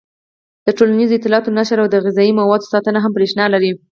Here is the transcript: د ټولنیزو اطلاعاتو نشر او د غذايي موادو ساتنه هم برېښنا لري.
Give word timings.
د 0.65 0.67
ټولنیزو 0.77 1.17
اطلاعاتو 1.17 1.55
نشر 1.57 1.77
او 1.83 1.87
د 1.91 1.95
غذايي 2.05 2.31
موادو 2.39 2.69
ساتنه 2.73 2.99
هم 3.01 3.11
برېښنا 3.17 3.45
لري. 3.53 3.71